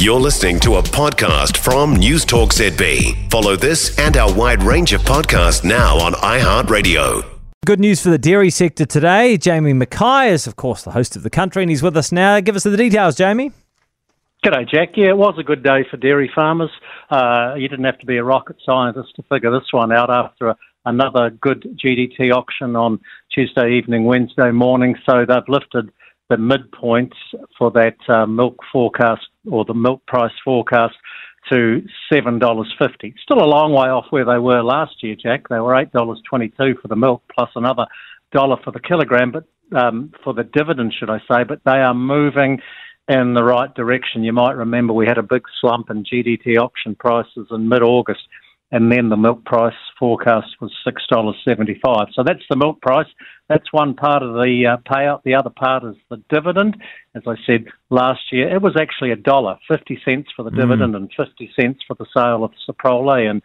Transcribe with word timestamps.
You're 0.00 0.18
listening 0.18 0.58
to 0.60 0.76
a 0.76 0.82
podcast 0.82 1.58
from 1.58 1.94
News 1.94 2.24
Talk 2.24 2.54
ZB. 2.54 3.30
Follow 3.30 3.54
this 3.54 3.98
and 3.98 4.16
our 4.16 4.32
wide 4.32 4.62
range 4.62 4.94
of 4.94 5.02
podcasts 5.02 5.62
now 5.62 5.98
on 5.98 6.14
iHeartRadio. 6.14 7.22
Good 7.66 7.80
news 7.80 8.02
for 8.02 8.08
the 8.08 8.16
dairy 8.16 8.48
sector 8.48 8.86
today. 8.86 9.36
Jamie 9.36 9.74
Mackay 9.74 10.30
is, 10.30 10.46
of 10.46 10.56
course, 10.56 10.84
the 10.84 10.92
host 10.92 11.16
of 11.16 11.22
the 11.22 11.28
country, 11.28 11.62
and 11.62 11.68
he's 11.68 11.82
with 11.82 11.98
us 11.98 12.12
now. 12.12 12.40
Give 12.40 12.56
us 12.56 12.62
the 12.62 12.78
details, 12.78 13.14
Jamie. 13.14 13.52
G'day, 14.42 14.66
Jack. 14.66 14.92
Yeah, 14.96 15.10
it 15.10 15.18
was 15.18 15.34
a 15.38 15.42
good 15.42 15.62
day 15.62 15.84
for 15.90 15.98
dairy 15.98 16.32
farmers. 16.34 16.70
Uh, 17.10 17.52
you 17.58 17.68
didn't 17.68 17.84
have 17.84 17.98
to 17.98 18.06
be 18.06 18.16
a 18.16 18.24
rocket 18.24 18.56
scientist 18.64 19.10
to 19.16 19.22
figure 19.24 19.50
this 19.50 19.70
one 19.70 19.92
out 19.92 20.08
after 20.08 20.48
a, 20.48 20.56
another 20.86 21.28
good 21.28 21.78
GDT 21.84 22.34
auction 22.34 22.74
on 22.74 23.00
Tuesday 23.34 23.72
evening, 23.72 24.04
Wednesday 24.04 24.50
morning. 24.50 24.96
So 25.04 25.26
they've 25.26 25.46
lifted 25.46 25.92
the 26.30 26.38
midpoint 26.38 27.12
for 27.58 27.70
that 27.72 27.98
uh, 28.08 28.24
milk 28.24 28.56
forecast 28.72 29.26
or 29.50 29.64
the 29.64 29.74
milk 29.74 30.04
price 30.06 30.32
forecast 30.44 30.94
to 31.50 31.82
seven 32.12 32.38
dollars 32.38 32.72
fifty. 32.78 33.14
Still 33.22 33.42
a 33.42 33.46
long 33.46 33.72
way 33.72 33.88
off 33.88 34.06
where 34.10 34.24
they 34.24 34.38
were 34.38 34.62
last 34.62 35.02
year, 35.02 35.16
Jack. 35.20 35.48
They 35.48 35.58
were 35.58 35.76
eight 35.76 35.92
dollars 35.92 36.20
twenty 36.28 36.48
two 36.48 36.74
for 36.80 36.88
the 36.88 36.96
milk 36.96 37.22
plus 37.34 37.50
another 37.54 37.86
dollar 38.32 38.56
for 38.62 38.70
the 38.70 38.80
kilogram, 38.80 39.32
but 39.32 39.44
um, 39.76 40.12
for 40.22 40.34
the 40.34 40.44
dividend, 40.44 40.94
should 40.98 41.10
I 41.10 41.18
say? 41.20 41.44
But 41.44 41.60
they 41.64 41.78
are 41.78 41.94
moving 41.94 42.60
in 43.08 43.34
the 43.34 43.44
right 43.44 43.74
direction. 43.74 44.22
You 44.22 44.32
might 44.32 44.56
remember 44.56 44.92
we 44.92 45.06
had 45.06 45.18
a 45.18 45.22
big 45.22 45.42
slump 45.60 45.90
in 45.90 46.04
GDT 46.04 46.58
auction 46.58 46.94
prices 46.94 47.48
in 47.50 47.68
mid 47.68 47.82
August 47.82 48.20
and 48.72 48.90
then 48.90 49.08
the 49.08 49.16
milk 49.16 49.44
price 49.44 49.74
forecast 49.98 50.48
was 50.60 50.72
six 50.84 51.02
dollars 51.08 51.36
seventy 51.44 51.78
five. 51.84 52.08
So 52.14 52.22
that's 52.22 52.44
the 52.48 52.56
milk 52.56 52.80
price. 52.80 53.08
That's 53.48 53.72
one 53.72 53.94
part 53.94 54.22
of 54.22 54.34
the 54.34 54.66
uh, 54.66 54.76
payout. 54.90 55.22
The 55.24 55.34
other 55.34 55.50
part 55.50 55.82
is 55.84 55.96
the 56.08 56.22
dividend. 56.28 56.76
As 57.14 57.22
I 57.26 57.34
said 57.46 57.66
last 57.90 58.20
year, 58.30 58.54
it 58.54 58.62
was 58.62 58.76
actually 58.80 59.10
a 59.10 59.16
dollar 59.16 59.58
fifty 59.66 60.00
cents 60.04 60.30
for 60.34 60.44
the 60.44 60.50
mm. 60.50 60.60
dividend 60.60 60.94
and 60.94 61.10
fifty 61.16 61.50
cents 61.58 61.80
for 61.86 61.94
the 61.94 62.06
sale 62.14 62.44
of 62.44 62.52
Soprole 62.66 63.30
in 63.30 63.42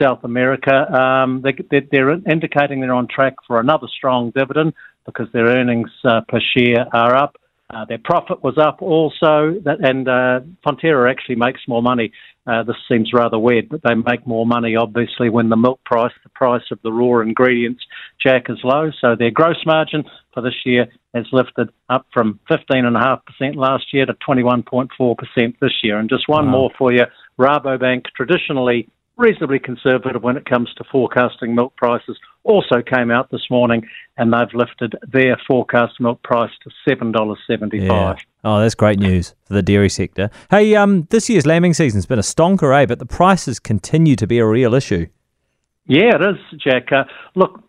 South 0.00 0.24
America. 0.24 0.92
Um, 0.92 1.42
they, 1.42 1.54
they're 1.90 2.10
indicating 2.10 2.80
they're 2.80 2.92
on 2.92 3.08
track 3.08 3.34
for 3.46 3.60
another 3.60 3.86
strong 3.96 4.30
dividend 4.30 4.74
because 5.06 5.28
their 5.32 5.46
earnings 5.46 5.90
uh, 6.04 6.20
per 6.28 6.40
share 6.54 6.86
are 6.92 7.14
up. 7.14 7.36
Uh, 7.68 7.84
their 7.84 7.98
profit 7.98 8.44
was 8.44 8.56
up 8.58 8.80
also, 8.80 9.58
that, 9.64 9.78
and 9.82 10.08
uh, 10.08 10.40
Fonterra 10.64 11.10
actually 11.10 11.34
makes 11.34 11.60
more 11.66 11.82
money. 11.82 12.12
Uh, 12.46 12.62
this 12.62 12.76
seems 12.88 13.12
rather 13.12 13.38
weird, 13.40 13.68
but 13.68 13.80
they 13.82 13.94
make 13.94 14.24
more 14.24 14.46
money 14.46 14.76
obviously 14.76 15.28
when 15.28 15.48
the 15.48 15.56
milk 15.56 15.82
price, 15.84 16.12
the 16.22 16.28
price 16.28 16.62
of 16.70 16.78
the 16.82 16.92
raw 16.92 17.20
ingredients, 17.20 17.82
Jack, 18.24 18.48
is 18.48 18.58
low. 18.62 18.92
So 19.00 19.16
their 19.16 19.32
gross 19.32 19.66
margin 19.66 20.04
for 20.32 20.42
this 20.42 20.54
year 20.64 20.86
has 21.12 21.26
lifted 21.32 21.70
up 21.88 22.06
from 22.12 22.38
15.5% 22.48 23.56
last 23.56 23.92
year 23.92 24.06
to 24.06 24.14
21.4% 24.14 25.58
this 25.60 25.72
year. 25.82 25.98
And 25.98 26.08
just 26.08 26.28
one 26.28 26.46
wow. 26.46 26.52
more 26.52 26.70
for 26.78 26.92
you 26.92 27.04
Rabobank, 27.38 28.04
traditionally 28.14 28.88
reasonably 29.16 29.58
conservative 29.58 30.22
when 30.22 30.36
it 30.36 30.44
comes 30.44 30.72
to 30.74 30.84
forecasting 30.84 31.54
milk 31.54 31.74
prices, 31.76 32.18
also 32.44 32.82
came 32.82 33.10
out 33.10 33.30
this 33.30 33.46
morning 33.50 33.86
and 34.16 34.32
they've 34.32 34.52
lifted 34.54 34.94
their 35.06 35.36
forecast 35.46 36.00
milk 36.00 36.22
price 36.22 36.50
to 36.62 36.70
seven 36.88 37.12
dollars 37.12 37.38
seventy 37.46 37.86
five. 37.88 38.16
Yeah. 38.18 38.24
Oh, 38.44 38.60
that's 38.60 38.74
great 38.74 38.98
news 38.98 39.34
for 39.44 39.54
the 39.54 39.62
dairy 39.62 39.88
sector. 39.88 40.30
Hey, 40.50 40.74
um, 40.76 41.06
this 41.10 41.28
year's 41.28 41.46
lambing 41.46 41.74
season's 41.74 42.06
been 42.06 42.18
a 42.18 42.22
stonker, 42.22 42.76
eh? 42.76 42.86
But 42.86 42.98
the 42.98 43.06
prices 43.06 43.58
continue 43.58 44.16
to 44.16 44.26
be 44.26 44.38
a 44.38 44.46
real 44.46 44.74
issue. 44.74 45.06
Yeah, 45.86 46.16
it 46.16 46.22
is, 46.22 46.60
Jack. 46.60 46.92
Uh, 46.92 47.04
look, 47.34 47.62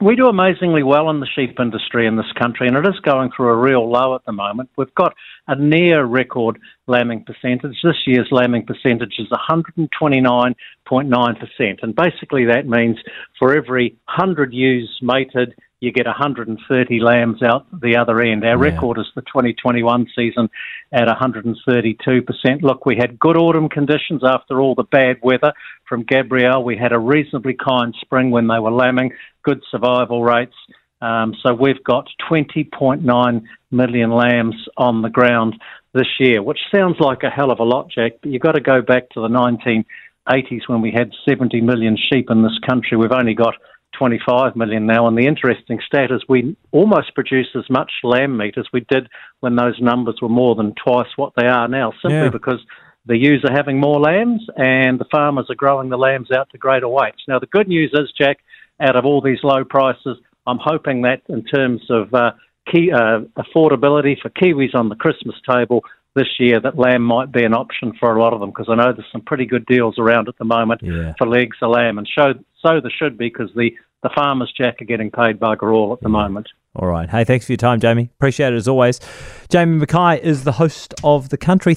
we 0.00 0.16
do 0.16 0.26
amazingly 0.26 0.82
well 0.82 1.10
in 1.10 1.20
the 1.20 1.26
sheep 1.26 1.58
industry 1.58 2.06
in 2.06 2.16
this 2.16 2.30
country, 2.38 2.68
and 2.68 2.76
it 2.76 2.86
is 2.86 2.98
going 3.00 3.30
through 3.34 3.48
a 3.48 3.56
real 3.56 3.90
low 3.90 4.14
at 4.14 4.24
the 4.26 4.32
moment. 4.32 4.70
We've 4.76 4.94
got 4.94 5.14
a 5.48 5.56
near 5.56 6.04
record 6.04 6.58
lambing 6.88 7.24
percentage. 7.24 7.76
This 7.82 7.96
year's 8.06 8.28
lambing 8.30 8.66
percentage 8.66 9.14
is 9.18 9.28
129.9%, 9.28 11.82
and 11.82 11.94
basically 11.94 12.44
that 12.46 12.66
means 12.66 12.96
for 13.38 13.56
every 13.56 13.96
100 14.06 14.52
ewes 14.52 14.98
mated, 15.02 15.54
you 15.80 15.92
get 15.92 16.06
130 16.06 17.00
lambs 17.00 17.42
out 17.42 17.66
the 17.80 17.96
other 17.96 18.20
end. 18.20 18.44
Our 18.44 18.50
yeah. 18.50 18.72
record 18.72 18.98
is 18.98 19.06
the 19.14 19.22
2021 19.22 20.08
season 20.16 20.50
at 20.92 21.06
132%. 21.06 22.62
Look, 22.62 22.84
we 22.84 22.96
had 22.96 23.18
good 23.18 23.36
autumn 23.36 23.68
conditions 23.68 24.22
after 24.24 24.60
all 24.60 24.74
the 24.74 24.82
bad 24.82 25.18
weather 25.22 25.52
from 25.88 26.02
Gabrielle. 26.02 26.64
We 26.64 26.76
had 26.76 26.92
a 26.92 26.98
reasonably 26.98 27.54
kind 27.54 27.94
spring 28.00 28.30
when 28.30 28.48
they 28.48 28.58
were 28.58 28.72
lambing, 28.72 29.12
good 29.44 29.62
survival 29.70 30.24
rates. 30.24 30.56
Um, 31.00 31.34
so 31.42 31.54
we've 31.54 31.82
got 31.84 32.08
20.9 32.30 33.42
million 33.70 34.10
lambs 34.10 34.56
on 34.76 35.02
the 35.02 35.10
ground 35.10 35.54
this 35.94 36.08
year, 36.18 36.42
which 36.42 36.58
sounds 36.74 36.96
like 37.00 37.22
a 37.22 37.30
hell 37.30 37.50
of 37.50 37.60
a 37.60 37.64
lot, 37.64 37.90
Jack, 37.90 38.12
but 38.22 38.30
you've 38.30 38.42
got 38.42 38.52
to 38.52 38.60
go 38.60 38.82
back 38.82 39.08
to 39.10 39.20
the 39.20 39.28
1980s 39.28 40.68
when 40.68 40.80
we 40.80 40.92
had 40.92 41.10
70 41.28 41.60
million 41.60 41.96
sheep 41.96 42.26
in 42.30 42.42
this 42.42 42.58
country. 42.68 42.96
We've 42.96 43.12
only 43.12 43.34
got 43.34 43.54
25 43.96 44.56
million 44.56 44.86
now. 44.86 45.06
And 45.08 45.16
the 45.16 45.26
interesting 45.26 45.80
stat 45.86 46.10
is 46.10 46.22
we 46.28 46.56
almost 46.72 47.14
produce 47.14 47.48
as 47.56 47.68
much 47.70 47.90
lamb 48.02 48.36
meat 48.36 48.54
as 48.58 48.66
we 48.72 48.84
did 48.88 49.08
when 49.40 49.56
those 49.56 49.80
numbers 49.80 50.18
were 50.20 50.28
more 50.28 50.54
than 50.54 50.74
twice 50.74 51.08
what 51.16 51.32
they 51.36 51.46
are 51.46 51.68
now, 51.68 51.92
simply 52.02 52.18
yeah. 52.18 52.28
because 52.28 52.60
the 53.06 53.16
ewes 53.16 53.44
are 53.48 53.54
having 53.54 53.80
more 53.80 53.98
lambs 53.98 54.42
and 54.56 55.00
the 55.00 55.06
farmers 55.10 55.46
are 55.48 55.54
growing 55.54 55.88
the 55.88 55.96
lambs 55.96 56.30
out 56.30 56.50
to 56.50 56.58
greater 56.58 56.88
weights. 56.88 57.22
Now, 57.26 57.38
the 57.38 57.46
good 57.46 57.68
news 57.68 57.90
is, 57.94 58.12
Jack, 58.18 58.38
out 58.80 58.96
of 58.96 59.04
all 59.04 59.20
these 59.20 59.38
low 59.42 59.64
prices, 59.64 60.18
I'm 60.48 60.58
hoping 60.60 61.02
that 61.02 61.22
in 61.28 61.44
terms 61.44 61.82
of 61.90 62.12
uh, 62.14 62.32
key, 62.72 62.90
uh, 62.90 63.20
affordability 63.36 64.20
for 64.20 64.30
Kiwis 64.30 64.74
on 64.74 64.88
the 64.88 64.96
Christmas 64.96 65.36
table, 65.48 65.82
this 66.14 66.28
year 66.38 66.58
that 66.60 66.76
lamb 66.76 67.02
might 67.02 67.30
be 67.30 67.44
an 67.44 67.54
option 67.54 67.92
for 68.00 68.16
a 68.16 68.20
lot 68.20 68.32
of 68.32 68.40
them 68.40 68.50
because 68.50 68.66
I 68.68 68.74
know 68.74 68.92
there's 68.92 69.06
some 69.12 69.20
pretty 69.20 69.46
good 69.46 69.66
deals 69.66 69.98
around 69.98 70.28
at 70.28 70.36
the 70.38 70.44
moment 70.44 70.80
yeah. 70.82 71.12
for 71.18 71.28
legs 71.28 71.56
of 71.62 71.70
lamb, 71.70 71.98
and 71.98 72.08
show, 72.08 72.32
so 72.64 72.80
there 72.80 72.92
should 72.98 73.16
be 73.16 73.28
because 73.28 73.50
the, 73.54 73.70
the 74.02 74.10
farmers, 74.14 74.52
Jack, 74.56 74.80
are 74.80 74.86
getting 74.86 75.10
paid 75.10 75.38
bugger 75.38 75.72
all 75.72 75.92
at 75.92 76.00
the 76.00 76.08
moment. 76.08 76.48
All 76.74 76.88
right. 76.88 77.08
Hey, 77.08 77.24
thanks 77.24 77.46
for 77.46 77.52
your 77.52 77.58
time, 77.58 77.80
Jamie. 77.80 78.10
Appreciate 78.16 78.52
it 78.52 78.56
as 78.56 78.68
always. 78.68 79.00
Jamie 79.48 79.78
Mackay 79.78 80.22
is 80.22 80.44
the 80.44 80.52
host 80.52 80.94
of 81.04 81.28
The 81.28 81.38
Country. 81.38 81.76